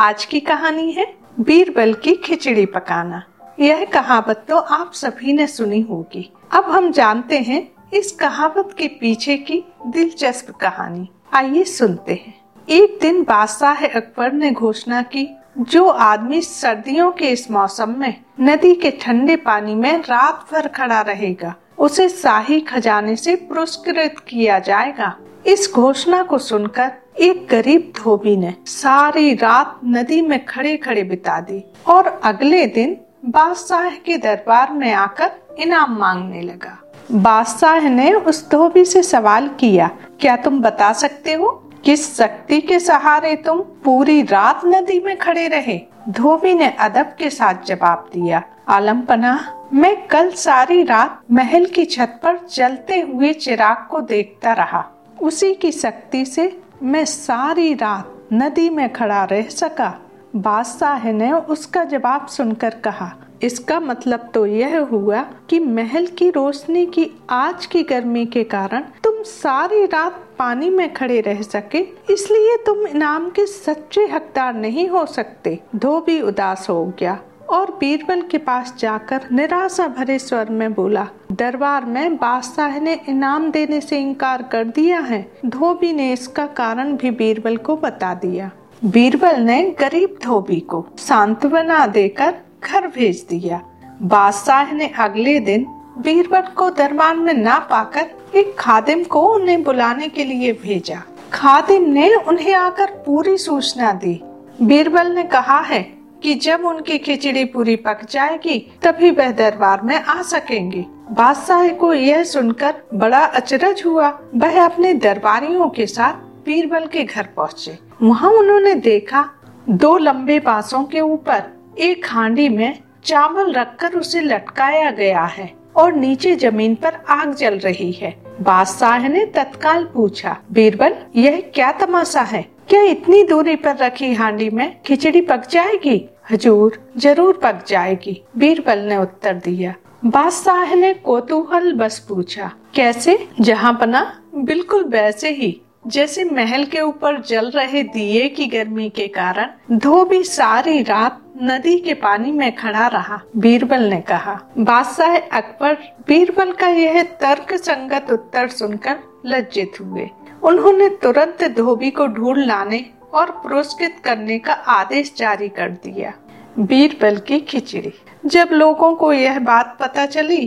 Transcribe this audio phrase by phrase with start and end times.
[0.00, 3.22] आज की कहानी है बीरबल की खिचड़ी पकाना।
[3.60, 8.86] यह कहावत तो आप सभी ने सुनी होगी। अब हम जानते हैं इस कहावत के
[8.86, 12.34] पीछे की दिलचस्प कहानी। आइए सुनते हैं।
[12.68, 15.28] एक दिन बादशाह अकबर ने घोषणा की,
[15.58, 21.00] जो आदमी सर्दियों के इस मौसम में नदी के ठंडे पानी में रात भर खड़ा
[21.00, 28.36] रहेगा, उसे शाही खजाने से पुरस्कृत किया जाएगा। इस घोषणा को सुनकर एक गरीब धोबी
[28.36, 34.72] ने सारी रात नदी में खड़े खड़े बिता दी और अगले दिन बादशाह के दरबार
[34.72, 36.76] में आकर इनाम मांगने लगा।
[37.12, 41.50] बादशाह ने उस धोबी से सवाल किया, क्या तुम बता सकते हो
[41.84, 45.78] किस शक्ति के सहारे तुम पूरी रात नदी में खड़े रहे?
[46.08, 51.84] धोबी ने अदब के साथ जवाब दिया आलम पनाह मैं कल सारी रात महल की
[51.84, 54.84] छत पर जलते हुए चिराग को देखता रहा।
[55.22, 56.48] उसी की शक्ति से
[56.82, 59.88] मैं सारी रात नदी में खड़ा रह सका।
[60.36, 63.10] बादशाह ने उसका जवाब सुनकर कहा,
[63.42, 68.84] इसका मतलब तो यह हुआ कि महल की रोशनी की आज की गर्मी के कारण
[69.04, 74.88] तुम सारी रात पानी में खड़े रह सके, इसलिए तुम इनाम के सच्चे हकदार नहीं
[74.88, 77.18] हो सकते। धोबी उदास हो गया।
[77.50, 83.50] और बीरबल के पास जाकर निराशा भरे स्वर में बोला, दरबार में बादशाह ने इनाम
[83.50, 88.50] देने से इनकार कर दिया है। धोबी ने इसका कारण भी बीरबल को बता दिया।
[88.84, 92.34] बीरबल ने गरीब धोबी को सांत्वना देकर
[92.64, 93.62] घर भेज दिया।
[94.02, 95.66] बादशाह ने अगले दिन
[95.98, 101.82] बीरबल को दरबार में ना पाकर एक खादिम को उन्हें बुलाने के लिए भेजा। खादिम
[101.82, 104.20] ने उन्हें आकर पूरी सूचना दी।
[104.62, 109.94] बीरबल ने कहा है कि जब उनकी खिचड़ी पूरी पक जाएगी, तभी वह दरबार में
[109.96, 116.86] आ सकेंगे। बादशाह को यह सुनकर बड़ा अचरज हुआ। वह अपने दरबारियों के साथ बीरबल
[116.86, 119.28] के घर पहुँचे। वहाँ उन्होंने देखा
[119.68, 121.42] दो लंबे बांसों के ऊपर
[121.78, 127.58] एक हांडी में चावल रखकर उसे लटकाया गया है और नीचे ज़मीन पर आग जल
[127.58, 132.44] रही है। बादशाह ने तत्काल पूछा बीरबल यह क्या तमाशा है?
[132.70, 134.80] क्या इतनी दूरी पर रखी हांडी में?
[134.82, 135.96] खिचड़ी पक जाएगी?
[136.30, 143.18] हजूर, ज़रूर पक जाएगी। बीरबल ने उत्तर दिया। बादशाह ने कोतूहल बस पूछा, कैसे?
[143.40, 144.04] जहाँ बना
[144.34, 150.22] बिल्कुल वैसे ही। जैसे महल के ऊपर जल रहे दिए की गर्मी के कारण, धोबी
[150.24, 155.76] सारी रात नदी के पानी में खड़ा रहा। बीरबल ने कहा, बादशाह अकबर,
[156.08, 160.08] बीरबल का यह तर्क संगत उत्तर सुनकर लज्जित हुए।
[160.42, 166.12] उन्होंने तुरंत धोबी को ढूंढ लाने और पुरस्कृत करने का आदेश जारी कर दिया।
[166.58, 167.92] बीरबल की खिचड़ी।
[168.26, 170.46] जब लोगों को यह बात पता चली,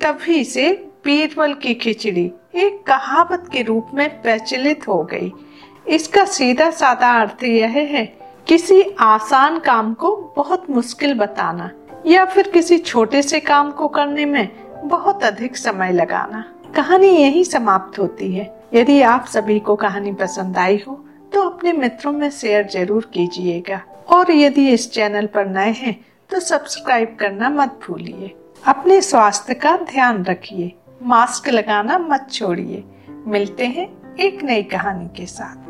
[0.00, 0.72] तभी से
[1.04, 5.32] बीरबल की खिचड़ी एक कहावत के रूप में प्रचलित हो गई।
[5.88, 11.70] इसका सीधा साधा अर्थ यह है, किसी आसान काम को बहुत मुश्किल बताना
[12.06, 14.48] या फिर किसी छोटे से काम को करने में
[14.84, 20.58] बहुत अधिक समय लगाना। कहानी यही समाप्त होती है। यदि आप सभी को कहानी पसंद
[20.58, 20.94] आई हो
[21.32, 25.94] तो अपने मित्रों में शेयर ज़रूर कीजिएगा। और यदि इस चैनल पर नए हैं
[26.30, 28.34] तो सब्सक्राइब करना मत भूलिए।
[28.64, 32.84] अपने स्वास्थ्य का ध्यान रखिए। मास्क लगाना मत छोड़िए।
[33.26, 35.66] मिलते हैं एक नई कहानी के साथ।